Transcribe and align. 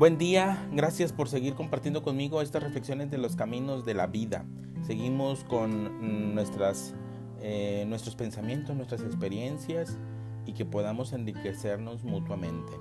Buen 0.00 0.16
día, 0.16 0.66
gracias 0.72 1.12
por 1.12 1.28
seguir 1.28 1.52
compartiendo 1.52 2.02
conmigo 2.02 2.40
estas 2.40 2.62
reflexiones 2.62 3.10
de 3.10 3.18
los 3.18 3.36
caminos 3.36 3.84
de 3.84 3.92
la 3.92 4.06
vida. 4.06 4.46
Seguimos 4.80 5.44
con 5.44 6.34
nuestras, 6.34 6.94
eh, 7.42 7.84
nuestros 7.86 8.16
pensamientos, 8.16 8.74
nuestras 8.74 9.02
experiencias 9.02 9.98
y 10.46 10.54
que 10.54 10.64
podamos 10.64 11.12
enriquecernos 11.12 12.02
mutuamente. 12.02 12.72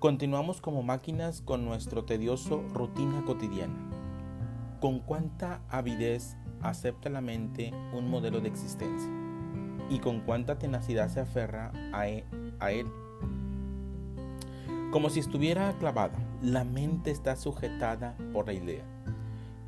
Continuamos 0.00 0.60
como 0.60 0.82
máquinas 0.82 1.42
con 1.42 1.64
nuestro 1.64 2.04
tedioso 2.04 2.64
rutina 2.74 3.24
cotidiana. 3.24 3.78
¿Con 4.80 4.98
cuánta 4.98 5.60
avidez 5.68 6.36
acepta 6.60 7.08
la 7.08 7.20
mente 7.20 7.72
un 7.92 8.10
modelo 8.10 8.40
de 8.40 8.48
existencia? 8.48 9.12
¿Y 9.90 10.00
con 10.00 10.22
cuánta 10.22 10.58
tenacidad 10.58 11.08
se 11.08 11.20
aferra 11.20 11.70
a 11.92 12.08
e, 12.08 12.24
él? 12.68 12.88
Como 14.90 15.10
si 15.10 15.20
estuviera 15.20 15.76
clavada, 15.78 16.18
la 16.42 16.64
mente 16.64 17.10
está 17.10 17.36
sujetada 17.36 18.16
por 18.32 18.46
la 18.46 18.54
idea 18.54 18.84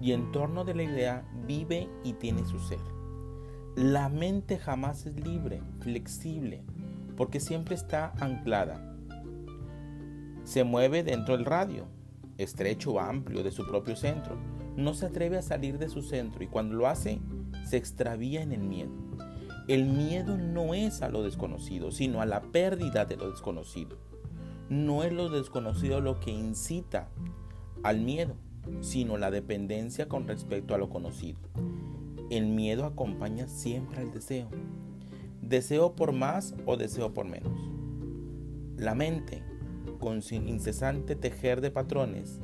y 0.00 0.12
en 0.12 0.32
torno 0.32 0.64
de 0.64 0.74
la 0.74 0.82
idea 0.82 1.24
vive 1.46 1.90
y 2.04 2.14
tiene 2.14 2.46
su 2.46 2.58
ser. 2.58 2.80
La 3.76 4.08
mente 4.08 4.58
jamás 4.58 5.04
es 5.04 5.20
libre, 5.20 5.62
flexible, 5.80 6.64
porque 7.18 7.38
siempre 7.38 7.74
está 7.74 8.14
anclada. 8.18 8.96
Se 10.44 10.64
mueve 10.64 11.02
dentro 11.02 11.36
del 11.36 11.44
radio, 11.44 11.86
estrecho 12.38 12.92
o 12.92 13.00
amplio 13.00 13.42
de 13.42 13.50
su 13.50 13.66
propio 13.66 13.96
centro. 13.96 14.38
No 14.76 14.94
se 14.94 15.06
atreve 15.06 15.36
a 15.36 15.42
salir 15.42 15.78
de 15.78 15.90
su 15.90 16.00
centro 16.00 16.42
y 16.42 16.46
cuando 16.46 16.76
lo 16.76 16.86
hace, 16.88 17.20
se 17.66 17.76
extravía 17.76 18.40
en 18.40 18.52
el 18.52 18.62
miedo. 18.62 18.92
El 19.68 19.84
miedo 19.84 20.38
no 20.38 20.72
es 20.72 21.02
a 21.02 21.10
lo 21.10 21.22
desconocido, 21.22 21.92
sino 21.92 22.22
a 22.22 22.26
la 22.26 22.40
pérdida 22.40 23.04
de 23.04 23.16
lo 23.16 23.30
desconocido. 23.30 23.98
No 24.70 25.02
es 25.02 25.12
lo 25.12 25.28
desconocido 25.28 26.00
lo 26.00 26.20
que 26.20 26.30
incita 26.30 27.08
al 27.82 28.02
miedo, 28.02 28.36
sino 28.82 29.16
la 29.16 29.32
dependencia 29.32 30.08
con 30.08 30.28
respecto 30.28 30.76
a 30.76 30.78
lo 30.78 30.88
conocido. 30.88 31.40
El 32.30 32.46
miedo 32.46 32.84
acompaña 32.84 33.48
siempre 33.48 33.98
al 33.98 34.12
deseo. 34.12 34.48
Deseo 35.42 35.96
por 35.96 36.12
más 36.12 36.54
o 36.66 36.76
deseo 36.76 37.12
por 37.12 37.26
menos. 37.26 37.58
La 38.76 38.94
mente, 38.94 39.42
con 39.98 40.22
su 40.22 40.36
incesante 40.36 41.16
tejer 41.16 41.60
de 41.60 41.72
patrones, 41.72 42.40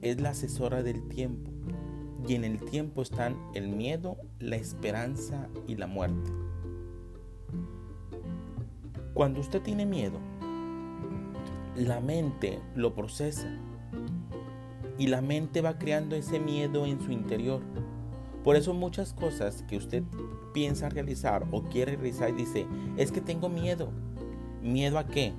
es 0.00 0.18
la 0.18 0.30
asesora 0.30 0.82
del 0.82 1.06
tiempo. 1.08 1.50
Y 2.26 2.36
en 2.36 2.44
el 2.44 2.58
tiempo 2.58 3.02
están 3.02 3.36
el 3.52 3.68
miedo, 3.68 4.16
la 4.38 4.56
esperanza 4.56 5.50
y 5.66 5.76
la 5.76 5.86
muerte. 5.86 6.30
Cuando 9.12 9.40
usted 9.40 9.60
tiene 9.60 9.84
miedo, 9.84 10.20
la 11.76 12.00
mente 12.00 12.60
lo 12.74 12.94
procesa 12.94 13.48
y 14.98 15.06
la 15.06 15.22
mente 15.22 15.62
va 15.62 15.78
creando 15.78 16.14
ese 16.16 16.38
miedo 16.38 16.84
en 16.86 17.00
su 17.00 17.10
interior. 17.10 17.62
Por 18.44 18.56
eso 18.56 18.74
muchas 18.74 19.12
cosas 19.12 19.64
que 19.68 19.76
usted 19.76 20.02
piensa 20.52 20.88
realizar 20.88 21.46
o 21.50 21.62
quiere 21.62 21.96
realizar 21.96 22.30
y 22.30 22.32
dice, 22.32 22.66
es 22.96 23.12
que 23.12 23.20
tengo 23.20 23.48
miedo. 23.48 23.90
¿Miedo 24.62 24.98
a 24.98 25.06
qué? 25.06 25.32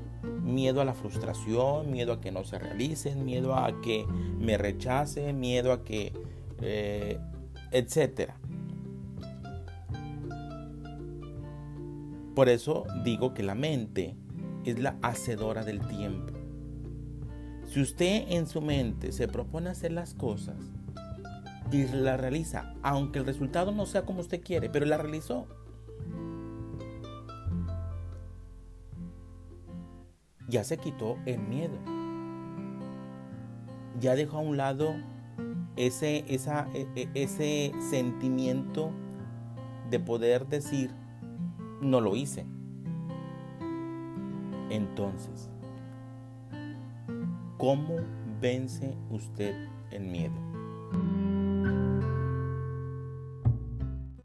Miedo 0.44 0.82
a 0.82 0.86
la 0.86 0.94
frustración, 0.94 1.92
miedo 1.92 2.14
a 2.14 2.22
que 2.22 2.32
no 2.32 2.44
se 2.44 2.60
realicen, 2.60 3.26
miedo 3.26 3.56
a 3.56 3.82
que 3.82 4.06
me 4.40 4.58
rechace, 4.58 5.34
miedo 5.34 5.72
a 5.72 5.84
que, 5.84 6.14
eh, 6.62 7.20
etcétera. 7.72 8.38
Por 12.36 12.50
eso 12.50 12.86
digo 13.04 13.34
que 13.34 13.44
la 13.44 13.56
mente 13.56 14.16
es 14.66 14.80
la 14.80 14.98
hacedora 15.02 15.64
del 15.64 15.80
tiempo. 15.88 16.34
Si 17.66 17.82
usted 17.82 18.26
en 18.30 18.48
su 18.48 18.62
mente 18.62 19.12
se 19.12 19.28
propone 19.28 19.70
hacer 19.70 19.94
las 19.94 20.14
cosas 20.14 20.58
y 21.72 21.88
la 21.88 22.18
realiza, 22.18 22.74
aunque 22.84 23.20
el 23.20 23.26
resultado 23.26 23.72
no 23.72 23.86
sea 23.86 24.06
como 24.06 24.20
usted 24.20 24.42
quiere, 24.44 24.70
pero 24.70 24.86
la 24.86 24.98
realizó, 24.98 25.48
ya 30.50 30.64
se 30.64 30.78
quitó 30.78 31.18
el 31.26 31.40
miedo. 31.40 31.78
Ya 34.00 34.16
dejó 34.16 34.40
a 34.40 34.42
un 34.42 34.58
lado 34.58 34.96
ese, 35.78 36.26
esa, 36.28 36.68
e, 36.74 36.88
e, 36.96 37.10
ese 37.14 37.72
sentimiento 37.90 38.92
de 39.90 40.00
poder 40.00 40.48
decir, 40.48 40.92
no 41.82 42.02
lo 42.02 42.16
hice. 42.16 42.46
Entonces, 44.72 45.50
¿cómo 47.58 47.98
vence 48.40 48.96
usted 49.10 49.54
el 49.92 50.04
miedo? 50.04 50.34